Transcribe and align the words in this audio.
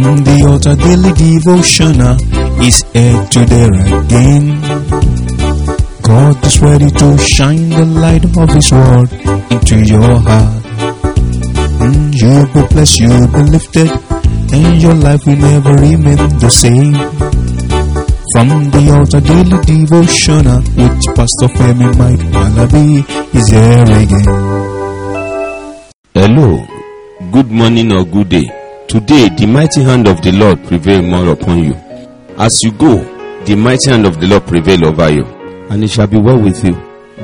The 0.00 0.46
altar 0.48 0.74
daily 0.80 1.12
devotional 1.12 2.16
is 2.64 2.80
here 2.96 3.20
to 3.20 3.40
there 3.44 3.76
again. 4.00 4.56
God 6.00 6.40
is 6.46 6.56
ready 6.62 6.88
to 6.90 7.18
shine 7.18 7.68
the 7.68 7.84
light 7.84 8.24
of 8.24 8.48
His 8.48 8.72
word 8.72 9.12
into 9.52 9.76
your 9.84 10.16
heart. 10.24 10.64
Mm, 11.84 12.16
you'll 12.16 12.48
be 12.48 12.62
blessed, 12.72 13.00
you'll 13.00 13.28
be 13.28 13.42
lifted, 13.52 13.90
and 14.56 14.80
your 14.80 14.94
life 14.94 15.20
will 15.26 15.36
never 15.36 15.74
remain 15.74 16.16
the 16.40 16.48
same. 16.48 16.94
From 18.32 18.70
the 18.72 18.82
altar 18.96 19.20
daily 19.20 19.60
devotional 19.68 20.62
with 20.80 20.96
Pastor 21.12 21.48
Femi 21.60 21.92
Mike 22.00 22.24
Malabi 22.32 23.04
is 23.36 23.48
here 23.52 23.84
again. 24.00 24.24
Hello, 26.14 26.64
good 27.30 27.50
morning 27.50 27.92
or 27.92 28.04
good 28.06 28.30
day. 28.30 28.59
Today, 28.90 29.28
the 29.28 29.46
mighty 29.46 29.84
hand 29.84 30.08
of 30.08 30.20
the 30.20 30.32
Lord 30.32 30.64
prevail 30.64 31.00
more 31.00 31.28
upon 31.28 31.62
you. 31.62 31.74
As 32.36 32.60
you 32.64 32.72
go, 32.72 32.96
the 33.44 33.54
mighty 33.54 33.88
hand 33.88 34.04
of 34.04 34.18
the 34.18 34.26
Lord 34.26 34.44
prevail 34.48 34.84
over 34.84 35.08
you, 35.12 35.24
and 35.70 35.84
it 35.84 35.90
shall 35.90 36.08
be 36.08 36.18
well 36.18 36.40
with 36.40 36.64
you. 36.64 36.74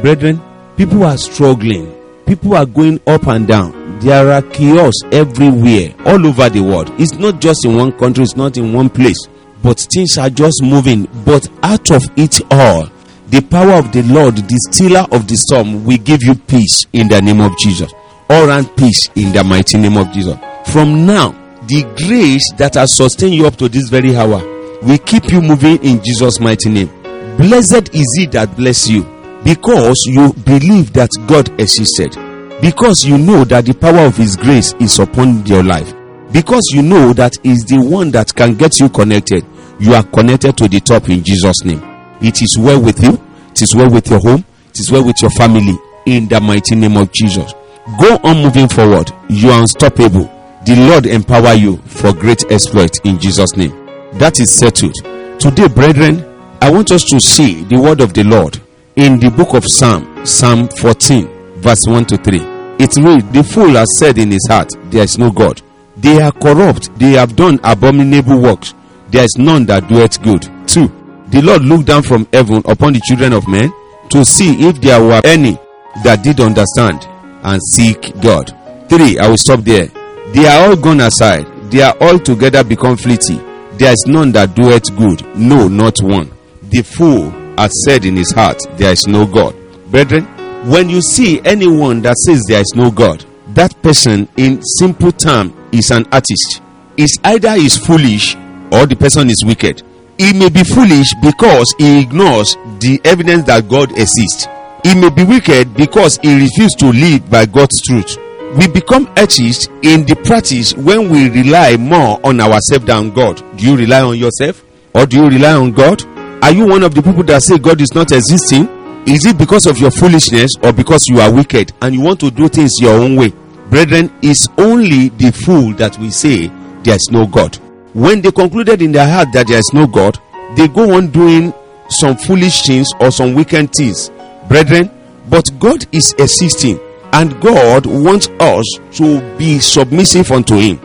Brethren, 0.00 0.40
people 0.76 1.02
are 1.02 1.16
struggling. 1.18 1.92
People 2.24 2.54
are 2.54 2.66
going 2.66 3.00
up 3.08 3.26
and 3.26 3.48
down. 3.48 3.98
There 3.98 4.30
are 4.30 4.42
chaos 4.42 4.92
everywhere, 5.10 5.92
all 6.04 6.24
over 6.24 6.48
the 6.48 6.60
world. 6.60 6.92
It's 7.00 7.14
not 7.14 7.40
just 7.40 7.64
in 7.64 7.74
one 7.74 7.90
country, 7.98 8.22
it's 8.22 8.36
not 8.36 8.56
in 8.56 8.72
one 8.72 8.88
place, 8.88 9.26
but 9.60 9.80
things 9.80 10.16
are 10.18 10.30
just 10.30 10.62
moving. 10.62 11.08
But 11.24 11.48
out 11.64 11.90
of 11.90 12.04
it 12.16 12.42
all, 12.48 12.86
the 13.30 13.40
power 13.42 13.72
of 13.72 13.90
the 13.90 14.02
Lord, 14.02 14.36
the 14.36 14.70
stiller 14.70 15.04
of 15.10 15.26
the 15.26 15.36
storm, 15.36 15.84
will 15.84 15.98
give 15.98 16.22
you 16.22 16.36
peace 16.36 16.86
in 16.92 17.08
the 17.08 17.20
name 17.20 17.40
of 17.40 17.58
Jesus. 17.58 17.92
All 18.30 18.46
round 18.46 18.76
peace 18.76 19.08
in 19.16 19.32
the 19.32 19.42
mighty 19.42 19.78
name 19.78 19.96
of 19.96 20.12
Jesus. 20.12 20.38
From 20.72 21.04
now, 21.04 21.34
the 21.68 21.82
grace 22.06 22.52
that 22.56 22.74
has 22.74 22.96
sustained 22.96 23.34
you 23.34 23.46
up 23.46 23.56
to 23.56 23.68
this 23.68 23.88
very 23.88 24.16
hour 24.16 24.40
will 24.82 24.98
keep 24.98 25.30
you 25.30 25.40
moving 25.40 25.82
in 25.82 26.02
Jesus' 26.02 26.40
mighty 26.40 26.70
name. 26.70 26.88
Blessed 27.36 27.94
is 27.94 28.06
he 28.16 28.26
that 28.26 28.56
bless 28.56 28.88
you 28.88 29.02
because 29.44 30.04
you 30.06 30.32
believe 30.44 30.92
that 30.92 31.10
God 31.26 31.48
existed, 31.60 32.12
because 32.60 33.04
you 33.04 33.18
know 33.18 33.44
that 33.44 33.66
the 33.66 33.74
power 33.74 34.06
of 34.06 34.16
his 34.16 34.36
grace 34.36 34.74
is 34.80 34.98
upon 34.98 35.44
your 35.46 35.62
life, 35.62 35.92
because 36.32 36.62
you 36.72 36.82
know 36.82 37.12
that 37.12 37.36
is 37.44 37.64
the 37.64 37.78
one 37.78 38.10
that 38.10 38.34
can 38.34 38.54
get 38.54 38.80
you 38.80 38.88
connected. 38.88 39.44
You 39.78 39.94
are 39.94 40.02
connected 40.02 40.56
to 40.58 40.68
the 40.68 40.80
top 40.80 41.08
in 41.10 41.22
Jesus' 41.22 41.64
name. 41.64 41.82
It 42.20 42.42
is 42.42 42.58
well 42.58 42.82
with 42.82 43.02
you, 43.02 43.20
it 43.50 43.62
is 43.62 43.74
well 43.74 43.90
with 43.90 44.08
your 44.10 44.20
home, 44.20 44.44
it 44.70 44.80
is 44.80 44.90
well 44.90 45.04
with 45.04 45.20
your 45.20 45.30
family 45.30 45.78
in 46.06 46.28
the 46.28 46.40
mighty 46.40 46.74
name 46.74 46.96
of 46.96 47.12
Jesus. 47.12 47.52
Go 48.00 48.18
on 48.24 48.42
moving 48.42 48.68
forward. 48.68 49.12
You 49.28 49.50
are 49.50 49.60
unstoppable. 49.60 50.35
The 50.66 50.74
Lord 50.74 51.06
empower 51.06 51.54
you 51.54 51.76
for 51.86 52.12
great 52.12 52.50
exploit 52.50 52.98
in 53.04 53.20
Jesus' 53.20 53.56
name. 53.56 53.70
That 54.14 54.40
is 54.40 54.50
settled. 54.50 54.96
Today, 55.38 55.68
brethren, 55.68 56.24
I 56.60 56.70
want 56.72 56.90
us 56.90 57.04
to 57.04 57.20
see 57.20 57.62
the 57.62 57.80
word 57.80 58.00
of 58.00 58.12
the 58.12 58.24
Lord 58.24 58.60
in 58.96 59.20
the 59.20 59.30
book 59.30 59.54
of 59.54 59.64
Psalm, 59.64 60.26
Psalm 60.26 60.66
14, 60.66 61.28
verse 61.58 61.86
1 61.86 62.06
to 62.06 62.16
3. 62.16 62.40
It 62.80 62.96
reads, 62.96 63.30
The 63.30 63.44
fool 63.48 63.76
has 63.76 63.96
said 63.96 64.18
in 64.18 64.32
his 64.32 64.44
heart, 64.50 64.70
There 64.90 65.04
is 65.04 65.16
no 65.18 65.30
God. 65.30 65.62
They 65.98 66.20
are 66.20 66.32
corrupt, 66.32 66.90
they 66.98 67.12
have 67.12 67.36
done 67.36 67.60
abominable 67.62 68.42
works. 68.42 68.74
There 69.10 69.22
is 69.22 69.36
none 69.38 69.66
that 69.66 69.86
doeth 69.86 70.20
good. 70.20 70.50
2. 70.66 71.28
The 71.28 71.42
Lord 71.42 71.62
looked 71.62 71.86
down 71.86 72.02
from 72.02 72.26
heaven 72.32 72.62
upon 72.64 72.92
the 72.94 73.00
children 73.06 73.34
of 73.34 73.46
men 73.46 73.72
to 74.10 74.24
see 74.24 74.66
if 74.66 74.80
there 74.80 75.00
were 75.00 75.20
any 75.24 75.60
that 76.02 76.24
did 76.24 76.40
understand 76.40 77.06
and 77.44 77.62
seek 77.62 78.20
God. 78.20 78.50
3. 78.88 79.20
I 79.20 79.28
will 79.28 79.36
stop 79.38 79.60
there. 79.60 79.90
They 80.36 80.46
are 80.46 80.68
all 80.68 80.76
gone 80.76 81.00
aside. 81.00 81.46
They 81.70 81.80
are 81.80 81.96
all 81.98 82.18
together 82.18 82.62
become 82.62 82.98
fleety. 82.98 83.38
There 83.78 83.90
is 83.90 84.04
none 84.06 84.32
that 84.32 84.54
doeth 84.54 84.94
good. 84.94 85.24
No, 85.34 85.66
not 85.66 86.02
one. 86.02 86.30
The 86.60 86.82
fool 86.82 87.30
has 87.56 87.72
said 87.86 88.04
in 88.04 88.16
his 88.16 88.32
heart, 88.32 88.58
There 88.76 88.92
is 88.92 89.06
no 89.06 89.24
God. 89.24 89.56
Brethren, 89.90 90.24
when 90.70 90.90
you 90.90 91.00
see 91.00 91.40
anyone 91.42 92.02
that 92.02 92.16
says 92.18 92.44
there 92.46 92.60
is 92.60 92.74
no 92.76 92.90
God, 92.90 93.24
that 93.54 93.80
person 93.80 94.28
in 94.36 94.60
simple 94.62 95.10
term 95.10 95.56
is 95.72 95.90
an 95.90 96.04
artist. 96.12 96.60
Is 96.98 97.16
either 97.24 97.52
is 97.52 97.78
foolish 97.78 98.36
or 98.70 98.84
the 98.84 98.96
person 98.98 99.30
is 99.30 99.42
wicked. 99.42 99.82
He 100.18 100.34
may 100.34 100.50
be 100.50 100.64
foolish 100.64 101.14
because 101.22 101.74
he 101.78 102.02
ignores 102.02 102.56
the 102.80 103.00
evidence 103.04 103.44
that 103.44 103.70
God 103.70 103.92
exists. 103.92 104.48
He 104.84 104.94
may 105.00 105.08
be 105.08 105.24
wicked 105.24 105.72
because 105.74 106.18
he 106.18 106.34
refused 106.42 106.78
to 106.80 106.92
live 106.92 107.30
by 107.30 107.46
God's 107.46 107.80
truth. 107.80 108.18
We 108.54 108.68
become 108.68 109.12
atheists 109.16 109.66
in 109.82 110.06
the 110.06 110.14
practice 110.24 110.74
when 110.74 111.10
we 111.10 111.28
rely 111.28 111.76
more 111.76 112.20
on 112.24 112.40
ourselves 112.40 112.86
than 112.86 113.10
God. 113.10 113.42
Do 113.56 113.66
you 113.66 113.76
rely 113.76 114.00
on 114.02 114.16
yourself 114.16 114.64
or 114.94 115.04
do 115.04 115.16
you 115.18 115.28
rely 115.28 115.52
on 115.52 115.72
God? 115.72 116.02
Are 116.42 116.52
you 116.52 116.66
one 116.66 116.82
of 116.82 116.94
the 116.94 117.02
people 117.02 117.22
that 117.24 117.42
say 117.42 117.58
God 117.58 117.80
is 117.80 117.92
not 117.94 118.12
existing? 118.12 118.68
Is 119.06 119.26
it 119.26 119.36
because 119.36 119.66
of 119.66 119.78
your 119.78 119.90
foolishness 119.90 120.52
or 120.62 120.72
because 120.72 121.06
you 121.06 121.20
are 121.20 121.32
wicked 121.32 121.72
and 121.82 121.94
you 121.94 122.00
want 122.00 122.20
to 122.20 122.30
do 122.30 122.48
things 122.48 122.72
your 122.80 122.98
own 122.98 123.16
way? 123.16 123.30
Brethren, 123.68 124.12
it's 124.22 124.48
only 124.56 125.08
the 125.10 125.32
fool 125.32 125.74
that 125.74 125.98
will 125.98 126.12
say 126.12 126.46
there 126.82 126.94
is 126.94 127.08
no 127.10 127.26
God. 127.26 127.56
When 127.92 128.20
they 128.22 128.30
concluded 128.30 128.80
in 128.80 128.92
their 128.92 129.08
heart 129.10 129.28
that 129.32 129.48
there 129.48 129.58
is 129.58 129.70
no 129.74 129.86
God, 129.86 130.18
they 130.56 130.68
go 130.68 130.94
on 130.96 131.08
doing 131.10 131.52
some 131.88 132.16
foolish 132.16 132.62
things 132.62 132.88
or 133.00 133.10
some 133.10 133.34
wicked 133.34 133.72
things. 133.72 134.10
Brethren, 134.48 134.90
but 135.28 135.50
God 135.58 135.84
is 135.92 136.14
existing 136.18 136.78
and 137.16 137.40
God 137.40 137.86
wants 137.86 138.28
us 138.40 138.64
to 138.98 139.38
be 139.38 139.58
submissive 139.58 140.30
unto 140.30 140.54
Him, 140.54 140.78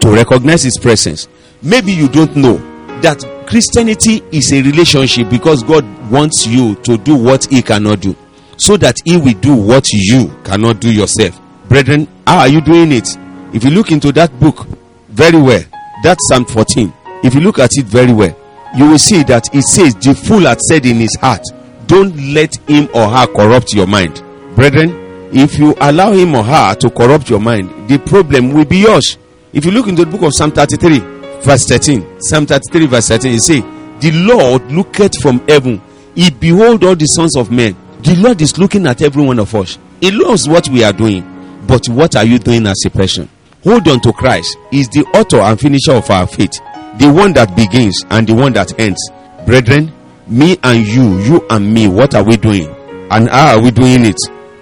to 0.00 0.10
recognize 0.10 0.62
His 0.62 0.76
presence. 0.78 1.28
Maybe 1.62 1.92
you 1.92 2.08
don't 2.08 2.36
know 2.36 2.58
that 3.00 3.24
Christianity 3.46 4.22
is 4.30 4.52
a 4.52 4.60
relationship 4.60 5.30
because 5.30 5.62
God 5.62 5.86
wants 6.10 6.46
you 6.46 6.74
to 6.82 6.98
do 6.98 7.16
what 7.16 7.46
He 7.46 7.62
cannot 7.62 8.00
do, 8.00 8.14
so 8.58 8.76
that 8.76 8.96
He 9.06 9.16
will 9.16 9.32
do 9.40 9.56
what 9.56 9.88
you 9.90 10.28
cannot 10.44 10.78
do 10.78 10.92
yourself. 10.92 11.40
Brethren, 11.70 12.06
how 12.26 12.40
are 12.40 12.48
you 12.48 12.60
doing 12.60 12.92
it? 12.92 13.08
If 13.54 13.64
you 13.64 13.70
look 13.70 13.90
into 13.90 14.12
that 14.12 14.38
book 14.38 14.66
very 15.08 15.40
well, 15.40 15.62
that's 16.02 16.20
Psalm 16.28 16.44
14. 16.44 16.92
If 17.24 17.34
you 17.34 17.40
look 17.40 17.58
at 17.58 17.70
it 17.72 17.86
very 17.86 18.12
well, 18.12 18.36
you 18.76 18.90
will 18.90 18.98
see 18.98 19.22
that 19.22 19.54
it 19.54 19.62
says, 19.62 19.94
The 19.94 20.14
fool 20.14 20.40
had 20.40 20.60
said 20.60 20.84
in 20.84 20.96
his 20.98 21.16
heart, 21.18 21.44
Don't 21.86 22.14
let 22.34 22.54
him 22.68 22.90
or 22.94 23.08
her 23.08 23.26
corrupt 23.26 23.72
your 23.72 23.86
mind. 23.86 24.22
Brethren, 24.54 25.07
if 25.32 25.58
you 25.58 25.74
allow 25.80 26.12
him 26.12 26.34
or 26.34 26.42
her 26.44 26.74
to 26.76 26.90
corrupt 26.90 27.28
your 27.28 27.40
mind, 27.40 27.88
the 27.88 27.98
problem 27.98 28.52
will 28.52 28.64
be 28.64 28.78
yours. 28.78 29.18
If 29.52 29.64
you 29.64 29.70
look 29.70 29.86
into 29.86 30.04
the 30.04 30.10
book 30.10 30.22
of 30.22 30.32
Psalm 30.34 30.52
33, 30.52 30.98
verse 31.40 31.66
13, 31.66 32.20
Psalm 32.20 32.46
33, 32.46 32.86
verse 32.86 33.08
13, 33.08 33.32
it 33.34 33.40
say, 33.42 33.60
The 34.00 34.10
Lord 34.14 34.70
looketh 34.70 35.20
from 35.20 35.40
heaven, 35.48 35.80
he 36.14 36.30
behold 36.30 36.84
all 36.84 36.96
the 36.96 37.06
sons 37.06 37.36
of 37.36 37.50
men. 37.50 37.76
The 38.00 38.16
Lord 38.16 38.40
is 38.40 38.58
looking 38.58 38.86
at 38.86 39.02
every 39.02 39.22
one 39.24 39.38
of 39.38 39.54
us. 39.54 39.78
He 40.00 40.10
knows 40.10 40.48
what 40.48 40.68
we 40.68 40.84
are 40.84 40.92
doing, 40.92 41.24
but 41.66 41.88
what 41.88 42.16
are 42.16 42.24
you 42.24 42.38
doing 42.38 42.66
as 42.66 42.82
a 42.86 42.90
person? 42.90 43.28
Hold 43.64 43.88
on 43.88 44.00
to 44.02 44.12
Christ. 44.12 44.56
He 44.70 44.80
is 44.80 44.88
the 44.88 45.04
author 45.14 45.38
and 45.38 45.58
finisher 45.58 45.92
of 45.92 46.08
our 46.10 46.26
faith, 46.26 46.60
the 46.98 47.12
one 47.12 47.32
that 47.34 47.54
begins 47.56 48.04
and 48.10 48.26
the 48.26 48.34
one 48.34 48.52
that 48.52 48.78
ends. 48.78 49.10
Brethren, 49.44 49.92
me 50.26 50.56
and 50.62 50.86
you, 50.86 51.18
you 51.18 51.46
and 51.50 51.72
me, 51.72 51.88
what 51.88 52.14
are 52.14 52.22
we 52.24 52.36
doing? 52.36 52.68
And 53.10 53.28
how 53.28 53.56
are 53.56 53.62
we 53.62 53.70
doing 53.70 54.04
it? 54.04 54.16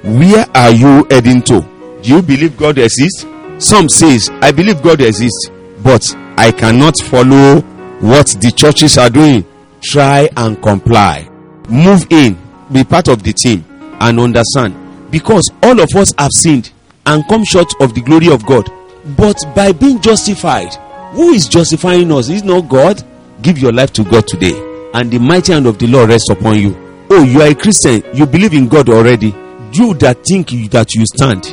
Where 0.07 0.47
are 0.55 0.71
you 0.71 1.05
heading 1.11 1.43
to? 1.43 1.61
Do 2.01 2.15
you 2.15 2.23
believe 2.23 2.57
God 2.57 2.79
exists? 2.79 3.27
Some 3.59 3.89
says, 3.89 4.31
I 4.41 4.53
believe 4.53 4.81
God 4.81 5.01
exists, 5.01 5.51
but 5.83 6.15
I 6.39 6.53
cannot 6.53 6.97
follow 7.01 7.61
what 8.01 8.29
the 8.41 8.53
churches 8.55 8.99
are 8.99 9.11
doing. 9.11 9.45
Try 9.83 10.29
and 10.37 10.63
comply. 10.63 11.29
Move 11.69 12.07
in, 12.11 12.39
be 12.73 12.85
part 12.85 13.09
of 13.09 13.25
the 13.25 13.33
team, 13.33 13.65
and 13.99 14.21
understand. 14.21 15.11
Because 15.11 15.51
all 15.61 15.81
of 15.81 15.89
us 15.97 16.15
have 16.19 16.31
sinned 16.33 16.71
and 17.05 17.27
come 17.27 17.45
short 17.45 17.73
of 17.81 17.93
the 17.93 18.01
glory 18.01 18.29
of 18.31 18.47
God. 18.47 18.71
But 19.17 19.43
by 19.57 19.73
being 19.73 20.01
justified, 20.01 20.73
who 21.15 21.31
is 21.31 21.49
justifying 21.49 22.13
us? 22.13 22.29
Is 22.29 22.45
not 22.45 22.69
God? 22.69 23.03
Give 23.43 23.59
your 23.59 23.73
life 23.73 23.93
to 23.95 24.05
God 24.05 24.29
today, 24.29 24.55
and 24.95 25.11
the 25.11 25.19
mighty 25.19 25.53
hand 25.53 25.67
of 25.67 25.79
the 25.81 25.89
Lord 25.89 26.11
rests 26.11 26.31
upon 26.31 26.61
you. 26.61 26.77
Oh, 27.11 27.25
you 27.25 27.43
are 27.43 27.49
a 27.49 27.55
Christian, 27.57 28.05
you 28.15 28.25
believe 28.25 28.53
in 28.53 28.69
God 28.69 28.89
already. 28.89 29.35
You 29.79 29.95
that 29.95 30.25
think 30.25 30.53
you, 30.53 30.69
that 30.69 30.95
you 30.95 31.05
stand, 31.07 31.45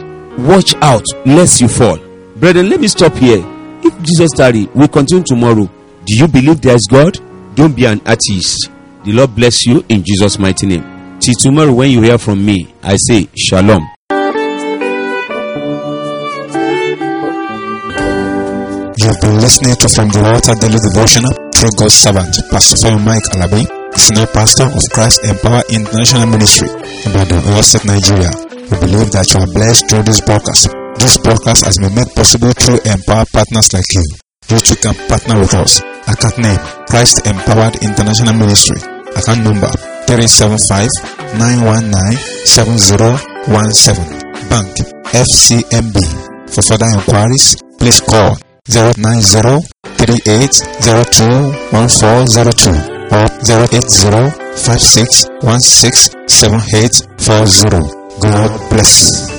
watch 0.47 0.75
out 0.81 1.03
lest 1.25 1.61
you 1.61 1.67
fall. 1.67 1.97
Brethren, 2.37 2.69
let 2.69 2.79
me 2.79 2.87
stop 2.87 3.13
here. 3.15 3.43
If 3.83 4.01
Jesus 4.01 4.31
tarry, 4.31 4.67
we 4.73 4.87
continue 4.87 5.23
tomorrow. 5.23 5.69
Do 6.05 6.15
you 6.15 6.27
believe 6.27 6.61
there 6.61 6.75
is 6.75 6.87
God? 6.89 7.19
Don't 7.55 7.75
be 7.75 7.85
an 7.85 8.01
atheist. 8.05 8.69
The 9.03 9.11
Lord 9.11 9.35
bless 9.35 9.65
you 9.65 9.83
in 9.89 10.03
Jesus' 10.03 10.39
mighty 10.39 10.67
name. 10.67 11.19
Till 11.19 11.33
tomorrow, 11.39 11.73
when 11.73 11.91
you 11.91 12.01
hear 12.01 12.17
from 12.17 12.45
me, 12.45 12.73
I 12.81 12.95
say 12.95 13.27
Shalom. 13.35 13.89
You 18.95 19.09
have 19.09 19.19
been 19.19 19.35
listening 19.41 19.75
to 19.75 19.89
From 19.89 20.07
the 20.09 20.23
Altar 20.23 20.55
Daily 20.63 20.79
Devotional 20.79 21.33
through 21.51 21.75
God's 21.77 21.95
servant, 21.95 22.35
Pastor 22.49 22.97
Mike 22.99 23.23
Alabi, 23.35 23.82
Senior 23.97 24.27
Pastor 24.27 24.65
of 24.67 24.83
Christ 24.91 25.23
Empower 25.23 25.63
International 25.69 26.27
Ministry, 26.27 26.69
Ibadan, 27.05 27.41
Oyo 27.49 27.63
State, 27.63 27.85
Nigeria. 27.85 28.29
We 28.69 28.77
believe 28.79 29.11
that 29.13 29.31
you 29.33 29.39
are 29.39 29.47
blessed 29.51 29.89
through 29.89 30.03
this 30.03 30.21
broadcast. 30.21 30.69
This 30.99 31.17
broadcast 31.17 31.65
has 31.65 31.77
been 31.77 31.93
made 31.95 32.13
possible 32.15 32.51
through 32.53 32.79
Empower 32.85 33.25
partners 33.31 33.73
like 33.73 33.85
you. 33.93 34.03
you 34.49 34.59
too 34.59 34.75
can 34.75 34.93
partner 35.07 35.39
with 35.39 35.53
us. 35.55 35.81
Account 36.07 36.37
name 36.37 36.59
Christ 36.89 37.25
Empowered 37.25 37.81
International 37.83 38.33
Ministry. 38.35 38.77
Account 39.15 39.43
number 39.43 39.69
375 40.05 40.89
919 41.39 42.17
7017. 42.45 44.23
Bank 44.49 44.77
FCMB. 45.13 45.97
For 46.53 46.61
further 46.61 46.85
inquiries, 46.93 47.55
please 47.79 47.99
call 48.01 48.37
090 48.69 49.61
3802 49.97 52.92
or 53.13 53.27
080 53.45 53.79
God 58.21 58.69
bless. 58.69 59.32